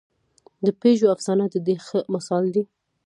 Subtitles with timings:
[0.65, 2.63] د پېژو افسانه د دې ښه مثال دی.